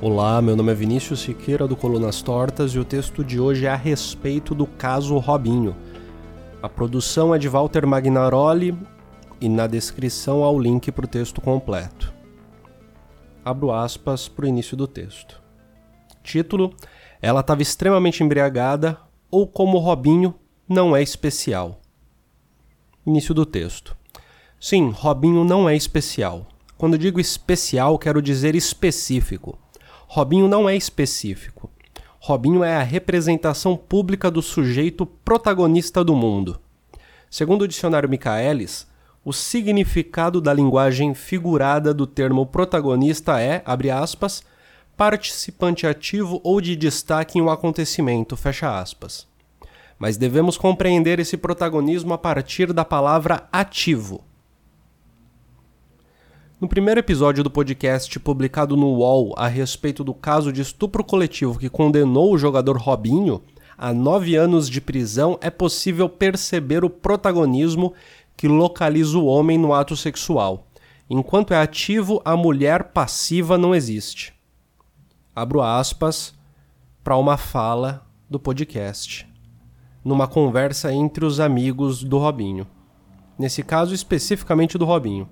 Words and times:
Olá, 0.00 0.40
meu 0.40 0.54
nome 0.54 0.70
é 0.70 0.74
Vinícius 0.76 1.18
Siqueira 1.18 1.66
do 1.66 1.74
Colunas 1.74 2.22
Tortas 2.22 2.70
e 2.70 2.78
o 2.78 2.84
texto 2.84 3.24
de 3.24 3.40
hoje 3.40 3.66
é 3.66 3.68
a 3.68 3.74
respeito 3.74 4.54
do 4.54 4.64
caso 4.64 5.18
Robinho. 5.18 5.74
A 6.62 6.68
produção 6.68 7.34
é 7.34 7.38
de 7.38 7.48
Walter 7.48 7.84
Magnaroli 7.84 8.78
e 9.40 9.48
na 9.48 9.66
descrição 9.66 10.44
há 10.44 10.50
o 10.52 10.60
link 10.60 10.92
para 10.92 11.04
o 11.04 11.08
texto 11.08 11.40
completo. 11.40 12.14
Abro 13.44 13.72
aspas 13.72 14.28
para 14.28 14.44
o 14.44 14.48
início 14.48 14.76
do 14.76 14.86
texto. 14.86 15.42
Título: 16.22 16.72
Ela 17.20 17.40
estava 17.40 17.60
extremamente 17.60 18.22
embriagada 18.22 18.96
ou 19.28 19.48
como 19.48 19.78
Robinho 19.78 20.32
não 20.68 20.94
é 20.94 21.02
especial. 21.02 21.80
Início 23.04 23.34
do 23.34 23.44
texto. 23.44 23.96
Sim, 24.60 24.90
Robinho 24.94 25.42
não 25.42 25.68
é 25.68 25.74
especial. 25.74 26.46
Quando 26.76 26.96
digo 26.96 27.18
especial, 27.18 27.98
quero 27.98 28.22
dizer 28.22 28.54
específico. 28.54 29.58
Robinho 30.10 30.48
não 30.48 30.66
é 30.66 30.74
específico. 30.74 31.70
Robinho 32.18 32.64
é 32.64 32.76
a 32.76 32.82
representação 32.82 33.76
pública 33.76 34.30
do 34.30 34.40
sujeito 34.40 35.04
protagonista 35.04 36.02
do 36.02 36.16
mundo. 36.16 36.58
Segundo 37.30 37.62
o 37.62 37.68
dicionário 37.68 38.08
Michaelis, 38.08 38.86
o 39.22 39.34
significado 39.34 40.40
da 40.40 40.54
linguagem 40.54 41.12
figurada 41.12 41.92
do 41.92 42.06
termo 42.06 42.46
protagonista 42.46 43.38
é, 43.38 43.62
abre 43.66 43.90
aspas, 43.90 44.42
participante 44.96 45.86
ativo 45.86 46.40
ou 46.42 46.58
de 46.58 46.74
destaque 46.74 47.38
em 47.38 47.42
um 47.42 47.50
acontecimento, 47.50 48.34
fecha 48.34 48.80
aspas. 48.80 49.28
Mas 49.98 50.16
devemos 50.16 50.56
compreender 50.56 51.20
esse 51.20 51.36
protagonismo 51.36 52.14
a 52.14 52.18
partir 52.18 52.72
da 52.72 52.84
palavra 52.84 53.46
ativo. 53.52 54.24
No 56.60 56.66
primeiro 56.66 56.98
episódio 56.98 57.44
do 57.44 57.50
podcast 57.50 58.18
publicado 58.18 58.76
no 58.76 58.88
UOL 58.88 59.32
a 59.36 59.46
respeito 59.46 60.02
do 60.02 60.12
caso 60.12 60.52
de 60.52 60.60
estupro 60.60 61.04
coletivo 61.04 61.56
que 61.56 61.68
condenou 61.68 62.32
o 62.32 62.38
jogador 62.38 62.76
Robinho 62.76 63.40
a 63.76 63.94
nove 63.94 64.34
anos 64.34 64.68
de 64.68 64.80
prisão, 64.80 65.38
é 65.40 65.50
possível 65.50 66.08
perceber 66.08 66.84
o 66.84 66.90
protagonismo 66.90 67.94
que 68.36 68.48
localiza 68.48 69.16
o 69.16 69.26
homem 69.26 69.56
no 69.56 69.72
ato 69.72 69.94
sexual. 69.94 70.66
Enquanto 71.08 71.54
é 71.54 71.62
ativo, 71.62 72.20
a 72.24 72.36
mulher 72.36 72.90
passiva 72.92 73.56
não 73.56 73.72
existe. 73.72 74.34
Abro 75.36 75.62
aspas 75.62 76.34
para 77.04 77.16
uma 77.16 77.36
fala 77.36 78.04
do 78.28 78.40
podcast, 78.40 79.28
numa 80.04 80.26
conversa 80.26 80.92
entre 80.92 81.24
os 81.24 81.38
amigos 81.38 82.02
do 82.02 82.18
Robinho. 82.18 82.66
Nesse 83.38 83.62
caso, 83.62 83.94
especificamente 83.94 84.76
do 84.76 84.84
Robinho. 84.84 85.28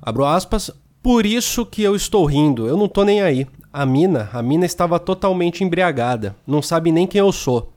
Abro 0.00 0.24
aspas. 0.24 0.70
Por 1.02 1.24
isso 1.24 1.64
que 1.64 1.82
eu 1.82 1.94
estou 1.94 2.24
rindo, 2.24 2.66
eu 2.66 2.76
não 2.76 2.88
tô 2.88 3.04
nem 3.04 3.22
aí. 3.22 3.46
A 3.72 3.86
mina, 3.86 4.28
a 4.32 4.42
mina 4.42 4.66
estava 4.66 4.98
totalmente 4.98 5.62
embriagada, 5.62 6.34
não 6.46 6.60
sabe 6.60 6.90
nem 6.90 7.06
quem 7.06 7.20
eu 7.20 7.30
sou. 7.30 7.72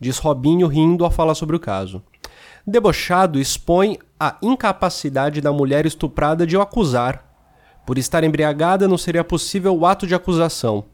Diz 0.00 0.18
Robinho 0.18 0.66
rindo 0.66 1.04
ao 1.04 1.10
falar 1.10 1.34
sobre 1.34 1.54
o 1.54 1.60
caso. 1.60 2.02
Debochado 2.66 3.38
expõe 3.38 3.98
a 4.18 4.36
incapacidade 4.40 5.40
da 5.40 5.52
mulher 5.52 5.84
estuprada 5.84 6.46
de 6.46 6.56
o 6.56 6.62
acusar. 6.62 7.24
Por 7.84 7.98
estar 7.98 8.22
embriagada, 8.22 8.86
não 8.86 8.96
seria 8.96 9.24
possível 9.24 9.76
o 9.76 9.84
ato 9.84 10.06
de 10.06 10.14
acusação. 10.14 10.84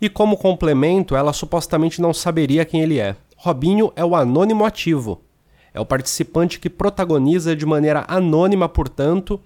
E 0.00 0.08
como 0.08 0.36
complemento, 0.36 1.14
ela 1.14 1.32
supostamente 1.32 2.00
não 2.00 2.12
saberia 2.12 2.64
quem 2.64 2.82
ele 2.82 2.98
é. 2.98 3.16
Robinho 3.36 3.92
é 3.94 4.04
o 4.04 4.16
anônimo 4.16 4.64
ativo. 4.64 5.22
É 5.72 5.80
o 5.80 5.86
participante 5.86 6.58
que 6.58 6.68
protagoniza 6.68 7.54
de 7.54 7.64
maneira 7.64 8.04
anônima, 8.08 8.68
portanto, 8.68 9.40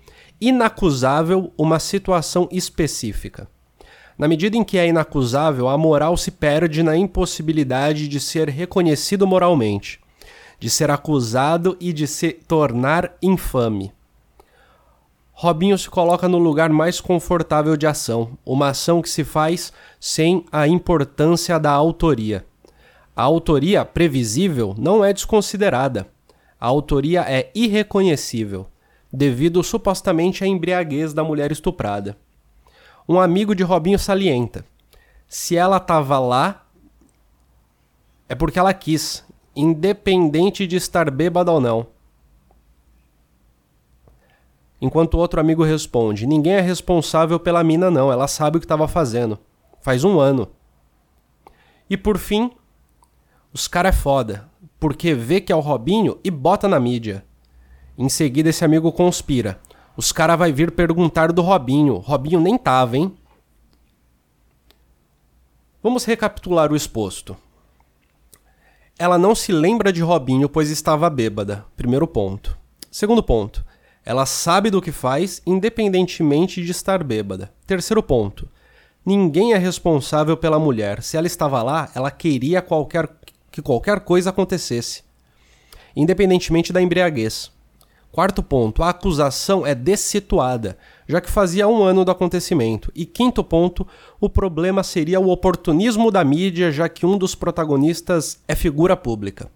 inacusável 0.46 1.50
uma 1.56 1.78
situação 1.78 2.46
específica. 2.52 3.48
Na 4.18 4.28
medida 4.28 4.56
em 4.56 4.62
que 4.62 4.76
é 4.76 4.86
inacusável, 4.86 5.68
a 5.68 5.78
moral 5.78 6.16
se 6.16 6.30
perde 6.30 6.82
na 6.82 6.96
impossibilidade 6.96 8.06
de 8.06 8.20
ser 8.20 8.48
reconhecido 8.50 9.26
moralmente, 9.26 9.98
de 10.60 10.68
ser 10.68 10.90
acusado 10.90 11.76
e 11.80 11.92
de 11.92 12.06
se 12.06 12.32
tornar 12.32 13.16
infame. 13.22 13.90
Robinho 15.32 15.76
se 15.78 15.88
coloca 15.88 16.28
no 16.28 16.38
lugar 16.38 16.68
mais 16.68 17.00
confortável 17.00 17.76
de 17.76 17.86
ação, 17.86 18.38
uma 18.46 18.68
ação 18.68 19.00
que 19.02 19.08
se 19.08 19.24
faz 19.24 19.72
sem 19.98 20.44
a 20.52 20.68
importância 20.68 21.58
da 21.58 21.72
autoria. 21.72 22.44
A 23.16 23.22
autoria 23.22 23.84
previsível 23.84 24.74
não 24.78 25.04
é 25.04 25.12
desconsiderada. 25.12 26.06
A 26.60 26.66
autoria 26.66 27.24
é 27.26 27.50
irreconhecível 27.54 28.68
devido 29.14 29.62
supostamente 29.62 30.42
à 30.42 30.46
embriaguez 30.46 31.14
da 31.14 31.22
mulher 31.22 31.52
estuprada. 31.52 32.18
Um 33.08 33.20
amigo 33.20 33.54
de 33.54 33.62
Robinho 33.62 33.98
salienta: 33.98 34.64
se 35.28 35.56
ela 35.56 35.76
estava 35.76 36.18
lá, 36.18 36.66
é 38.28 38.34
porque 38.34 38.58
ela 38.58 38.74
quis, 38.74 39.24
independente 39.54 40.66
de 40.66 40.76
estar 40.76 41.10
bêbada 41.10 41.52
ou 41.52 41.60
não. 41.60 41.86
Enquanto 44.80 45.16
outro 45.16 45.40
amigo 45.40 45.62
responde: 45.62 46.26
ninguém 46.26 46.54
é 46.54 46.60
responsável 46.60 47.38
pela 47.38 47.62
mina, 47.62 47.90
não, 47.90 48.10
ela 48.10 48.26
sabe 48.26 48.56
o 48.56 48.60
que 48.60 48.64
estava 48.66 48.88
fazendo. 48.88 49.38
Faz 49.80 50.02
um 50.02 50.18
ano. 50.18 50.48
E 51.88 51.96
por 51.96 52.18
fim, 52.18 52.50
os 53.52 53.68
cara 53.68 53.90
é 53.90 53.92
foda, 53.92 54.50
porque 54.80 55.14
vê 55.14 55.40
que 55.40 55.52
é 55.52 55.56
o 55.56 55.60
Robinho 55.60 56.18
e 56.24 56.30
bota 56.30 56.66
na 56.66 56.80
mídia. 56.80 57.24
Em 57.96 58.08
seguida, 58.08 58.50
esse 58.50 58.64
amigo 58.64 58.90
conspira. 58.92 59.60
Os 59.96 60.10
caras 60.10 60.38
vai 60.38 60.52
vir 60.52 60.72
perguntar 60.72 61.32
do 61.32 61.42
Robinho. 61.42 61.96
Robinho 61.96 62.40
nem 62.40 62.58
tava, 62.58 62.96
hein? 62.96 63.16
Vamos 65.82 66.04
recapitular 66.04 66.72
o 66.72 66.76
exposto. 66.76 67.36
Ela 68.98 69.18
não 69.18 69.34
se 69.34 69.52
lembra 69.52 69.92
de 69.92 70.00
Robinho, 70.00 70.48
pois 70.48 70.70
estava 70.70 71.08
bêbada. 71.10 71.64
Primeiro 71.76 72.06
ponto. 72.06 72.56
Segundo 72.90 73.22
ponto. 73.22 73.64
Ela 74.04 74.26
sabe 74.26 74.70
do 74.70 74.82
que 74.82 74.92
faz, 74.92 75.40
independentemente 75.46 76.62
de 76.64 76.70
estar 76.70 77.02
bêbada. 77.04 77.52
Terceiro 77.66 78.02
ponto. 78.02 78.48
Ninguém 79.04 79.52
é 79.52 79.58
responsável 79.58 80.36
pela 80.36 80.58
mulher. 80.58 81.02
Se 81.02 81.16
ela 81.16 81.26
estava 81.26 81.62
lá, 81.62 81.90
ela 81.94 82.10
queria 82.10 82.62
qualquer, 82.62 83.08
que 83.50 83.60
qualquer 83.60 84.00
coisa 84.00 84.30
acontecesse, 84.30 85.02
independentemente 85.94 86.72
da 86.72 86.80
embriaguez. 86.80 87.52
Quarto 88.14 88.44
ponto, 88.44 88.80
a 88.80 88.90
acusação 88.90 89.66
é 89.66 89.74
dessituada, 89.74 90.78
já 91.08 91.20
que 91.20 91.28
fazia 91.28 91.66
um 91.66 91.82
ano 91.82 92.04
do 92.04 92.12
acontecimento. 92.12 92.92
E 92.94 93.04
quinto 93.04 93.42
ponto, 93.42 93.84
o 94.20 94.30
problema 94.30 94.84
seria 94.84 95.18
o 95.18 95.30
oportunismo 95.30 96.12
da 96.12 96.22
mídia, 96.22 96.70
já 96.70 96.88
que 96.88 97.04
um 97.04 97.18
dos 97.18 97.34
protagonistas 97.34 98.38
é 98.46 98.54
figura 98.54 98.96
pública. 98.96 99.50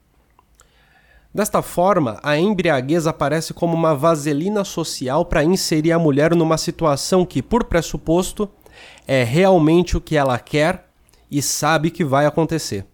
Desta 1.33 1.63
forma, 1.63 2.19
a 2.21 2.37
embriaguez 2.37 3.07
aparece 3.07 3.55
como 3.55 3.77
uma 3.77 3.95
vaselina 3.95 4.65
social 4.65 5.25
para 5.25 5.45
inserir 5.45 5.93
a 5.93 5.99
mulher 5.99 6.35
numa 6.35 6.59
situação 6.59 7.25
que, 7.25 7.41
por 7.41 7.63
pressuposto, 7.63 8.51
é 9.07 9.23
realmente 9.23 9.97
o 9.97 10.01
que 10.01 10.17
ela 10.17 10.37
quer 10.37 10.89
e 11.31 11.41
sabe 11.41 11.93
que 11.93 12.05
vai 12.05 12.27
acontecer. 12.27 12.85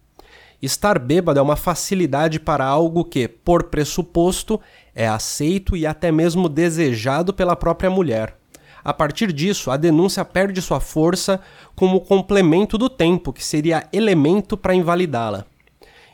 Estar 0.65 0.97
bêbado 0.97 1.39
é 1.39 1.43
uma 1.43 1.55
facilidade 1.55 2.39
para 2.39 2.65
algo 2.65 3.05
que, 3.05 3.27
por 3.27 3.65
pressuposto, 3.65 4.59
é 4.95 5.07
aceito 5.07 5.77
e 5.77 5.85
até 5.85 6.11
mesmo 6.11 6.49
desejado 6.49 7.31
pela 7.31 7.55
própria 7.55 7.87
mulher. 7.87 8.35
A 8.83 8.91
partir 8.91 9.31
disso, 9.31 9.69
a 9.69 9.77
denúncia 9.77 10.25
perde 10.25 10.59
sua 10.63 10.79
força 10.79 11.39
como 11.75 12.01
complemento 12.01 12.79
do 12.79 12.89
tempo, 12.89 13.31
que 13.31 13.45
seria 13.45 13.87
elemento 13.93 14.57
para 14.57 14.73
invalidá-la, 14.73 15.45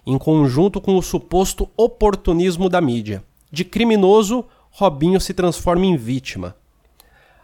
em 0.06 0.18
conjunto 0.18 0.82
com 0.82 0.98
o 0.98 1.02
suposto 1.02 1.70
oportunismo 1.78 2.68
da 2.68 2.82
mídia. 2.82 3.24
De 3.50 3.64
criminoso, 3.64 4.44
Robinho 4.70 5.22
se 5.22 5.34
transforma 5.34 5.86
em 5.86 5.96
vítima. 5.96 6.58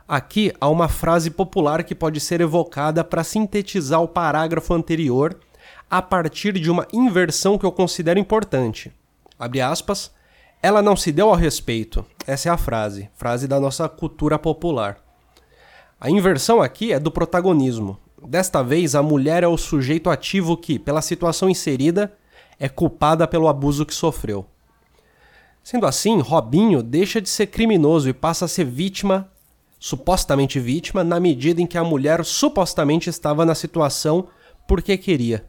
Aqui 0.05 0.51
há 0.59 0.67
uma 0.67 0.89
frase 0.89 1.29
popular 1.29 1.85
que 1.85 1.95
pode 1.95 2.19
ser 2.19 2.41
evocada 2.41 3.01
para 3.01 3.23
sintetizar 3.23 4.01
o 4.01 4.09
parágrafo 4.09 4.73
anterior 4.73 5.39
a 5.89 6.01
partir 6.01 6.53
de 6.53 6.69
uma 6.69 6.87
inversão 6.91 7.57
que 7.57 7.65
eu 7.65 7.71
considero 7.71 8.19
importante. 8.19 8.91
Abre 9.39 9.61
aspas. 9.61 10.11
Ela 10.61 10.81
não 10.81 10.95
se 10.95 11.11
deu 11.11 11.29
ao 11.29 11.35
respeito. 11.35 12.05
Essa 12.25 12.49
é 12.49 12.51
a 12.51 12.57
frase, 12.57 13.09
frase 13.15 13.47
da 13.47 13.59
nossa 13.59 13.87
cultura 13.87 14.39
popular. 14.39 14.97
A 15.99 16.09
inversão 16.09 16.61
aqui 16.61 16.91
é 16.91 16.99
do 16.99 17.11
protagonismo. 17.11 17.97
Desta 18.27 18.63
vez, 18.63 18.95
a 18.95 19.03
mulher 19.03 19.43
é 19.43 19.47
o 19.47 19.57
sujeito 19.57 20.09
ativo 20.09 20.57
que, 20.57 20.79
pela 20.79 21.01
situação 21.01 21.49
inserida, 21.49 22.11
é 22.59 22.67
culpada 22.67 23.27
pelo 23.27 23.47
abuso 23.47 23.85
que 23.85 23.93
sofreu. 23.93 24.45
Sendo 25.63 25.85
assim, 25.85 26.19
Robinho 26.19 26.81
deixa 26.81 27.21
de 27.21 27.29
ser 27.29 27.47
criminoso 27.47 28.09
e 28.09 28.13
passa 28.13 28.45
a 28.45 28.47
ser 28.47 28.65
vítima, 28.65 29.29
supostamente 29.79 30.59
vítima, 30.59 31.03
na 31.03 31.19
medida 31.19 31.61
em 31.61 31.67
que 31.67 31.77
a 31.77 31.83
mulher 31.83 32.25
supostamente 32.25 33.09
estava 33.09 33.45
na 33.45 33.53
situação 33.53 34.27
porque 34.67 34.97
queria. 34.97 35.45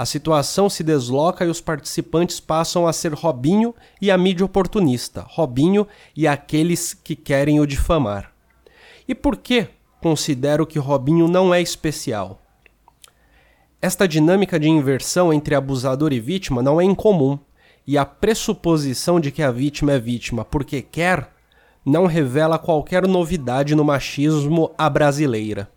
A 0.00 0.06
situação 0.06 0.70
se 0.70 0.82
desloca 0.82 1.44
e 1.44 1.48
os 1.48 1.60
participantes 1.60 2.40
passam 2.40 2.86
a 2.86 2.92
ser 2.92 3.12
Robinho 3.12 3.74
e 4.00 4.10
a 4.10 4.16
mídia 4.16 4.46
oportunista, 4.46 5.26
Robinho 5.28 5.86
e 6.16 6.26
aqueles 6.26 6.94
que 6.94 7.14
querem 7.14 7.60
o 7.60 7.66
difamar. 7.66 8.32
E 9.06 9.14
por 9.14 9.36
que 9.36 9.68
considero 10.00 10.66
que 10.66 10.78
Robinho 10.78 11.28
não 11.28 11.52
é 11.52 11.60
especial. 11.60 12.40
Esta 13.82 14.08
dinâmica 14.08 14.58
de 14.58 14.70
inversão 14.70 15.34
entre 15.34 15.54
abusador 15.54 16.14
e 16.14 16.18
vítima 16.18 16.62
não 16.62 16.80
é 16.80 16.84
incomum, 16.84 17.38
e 17.86 17.98
a 17.98 18.06
pressuposição 18.06 19.20
de 19.20 19.30
que 19.30 19.42
a 19.42 19.50
vítima 19.50 19.92
é 19.92 19.98
vítima 19.98 20.46
porque 20.46 20.80
quer 20.80 21.28
não 21.84 22.06
revela 22.06 22.58
qualquer 22.58 23.06
novidade 23.06 23.74
no 23.74 23.84
machismo 23.84 24.70
à 24.78 24.88
brasileira. 24.88 25.68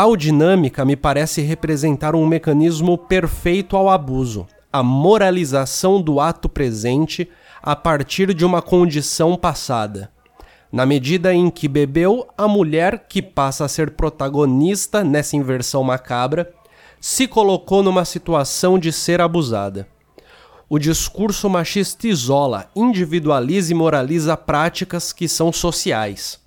Tal 0.00 0.16
dinâmica 0.16 0.82
me 0.82 0.96
parece 0.96 1.42
representar 1.42 2.14
um 2.14 2.24
mecanismo 2.24 2.96
perfeito 2.96 3.76
ao 3.76 3.90
abuso, 3.90 4.46
a 4.72 4.82
moralização 4.82 6.00
do 6.00 6.20
ato 6.20 6.48
presente 6.48 7.28
a 7.62 7.76
partir 7.76 8.32
de 8.32 8.42
uma 8.42 8.62
condição 8.62 9.36
passada. 9.36 10.10
Na 10.72 10.86
medida 10.86 11.34
em 11.34 11.50
que 11.50 11.68
bebeu, 11.68 12.26
a 12.34 12.48
mulher, 12.48 13.08
que 13.10 13.20
passa 13.20 13.66
a 13.66 13.68
ser 13.68 13.90
protagonista 13.90 15.04
nessa 15.04 15.36
inversão 15.36 15.84
macabra, 15.84 16.50
se 16.98 17.28
colocou 17.28 17.82
numa 17.82 18.06
situação 18.06 18.78
de 18.78 18.90
ser 18.90 19.20
abusada. 19.20 19.86
O 20.66 20.78
discurso 20.78 21.46
machista 21.50 22.08
isola, 22.08 22.70
individualiza 22.74 23.70
e 23.70 23.74
moraliza 23.74 24.34
práticas 24.34 25.12
que 25.12 25.28
são 25.28 25.52
sociais. 25.52 26.40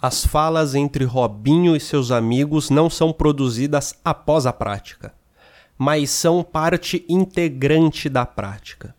As 0.00 0.24
falas 0.24 0.76
entre 0.76 1.04
Robinho 1.04 1.74
e 1.74 1.80
seus 1.80 2.12
amigos 2.12 2.70
não 2.70 2.88
são 2.88 3.12
produzidas 3.12 3.96
após 4.04 4.46
a 4.46 4.52
prática, 4.52 5.12
mas 5.76 6.10
são 6.10 6.40
parte 6.44 7.04
integrante 7.08 8.08
da 8.08 8.24
prática. 8.24 8.94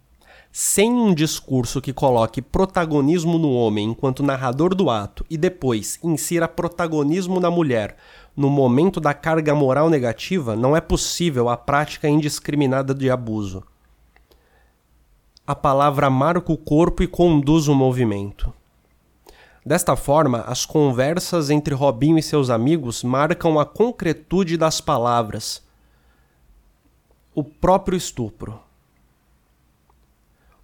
Sem 0.52 0.92
um 0.92 1.14
discurso 1.14 1.80
que 1.80 1.94
coloque 1.94 2.42
protagonismo 2.42 3.38
no 3.38 3.54
homem 3.54 3.92
enquanto 3.92 4.22
narrador 4.22 4.76
do 4.76 4.90
ato 4.90 5.26
e 5.30 5.38
depois 5.38 5.98
insira 6.04 6.50
protagonismo 6.50 7.40
na 7.40 7.50
mulher 7.50 7.96
no 8.36 8.50
momento 8.50 9.00
da 9.00 9.14
carga 9.14 9.56
moral 9.56 9.90
negativa, 9.90 10.54
não 10.54 10.76
é 10.76 10.82
possível 10.82 11.48
a 11.48 11.56
prática 11.56 12.10
indiscriminada 12.10 12.94
de 12.94 13.10
abuso. 13.10 13.64
A 15.48 15.56
palavra 15.56 16.10
marca 16.10 16.52
o 16.52 16.58
corpo 16.58 17.02
e 17.02 17.08
conduz 17.08 17.70
o 17.70 17.74
movimento. 17.74 18.54
Desta 19.70 19.96
forma, 19.96 20.40
as 20.48 20.66
conversas 20.66 21.52
entre 21.52 21.76
Robinho 21.76 22.18
e 22.18 22.24
seus 22.24 22.50
amigos 22.50 23.04
marcam 23.04 23.60
a 23.60 23.66
concretude 23.68 24.58
das 24.58 24.82
palavras, 24.82 25.64
o 27.36 27.44
próprio 27.44 27.96
estupro. 27.96 28.60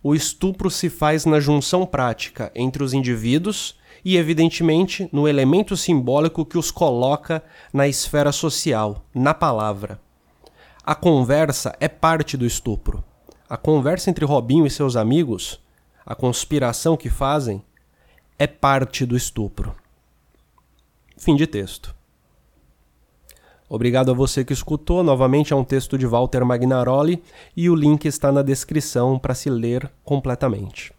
O 0.02 0.16
estupro 0.16 0.72
se 0.72 0.90
faz 0.90 1.24
na 1.24 1.40
junção 1.40 1.86
prática 1.86 2.52
entre 2.56 2.84
os 2.84 2.94
indivíduos 2.94 3.78
e, 4.04 4.18
evidentemente, 4.18 5.08
no 5.14 5.28
elemento 5.28 5.78
simbólico 5.78 6.44
que 6.44 6.58
os 6.58 6.72
coloca 6.72 7.44
na 7.72 7.88
esfera 7.88 8.32
social, 8.32 9.06
na 9.14 9.36
palavra. 9.36 10.02
A 10.84 10.96
conversa 10.96 11.76
é 11.80 11.88
parte 11.88 12.36
do 12.36 12.44
estupro. 12.44 13.04
A 13.48 13.56
conversa 13.56 14.10
entre 14.10 14.26
Robinho 14.26 14.66
e 14.66 14.72
seus 14.72 14.96
amigos, 14.96 15.60
a 16.04 16.16
conspiração 16.16 16.98
que 16.98 17.08
fazem, 17.08 17.62
é 18.38 18.48
parte 18.48 19.06
do 19.06 19.16
estupro. 19.16 19.76
Fim 21.18 21.36
de 21.36 21.48
texto. 21.48 21.96
Obrigado 23.68 24.12
a 24.12 24.14
você 24.14 24.46
que 24.46 24.54
escutou. 24.54 25.04
Novamente 25.04 25.52
é 25.52 25.56
um 25.56 25.64
texto 25.64 25.98
de 25.98 26.06
Walter 26.06 26.46
Magnaroli 26.46 27.22
e 27.56 27.70
o 27.70 27.76
link 27.76 28.06
está 28.06 28.32
na 28.32 28.42
descrição 28.42 29.18
para 29.18 29.34
se 29.34 29.50
ler 29.50 29.92
completamente. 30.04 30.95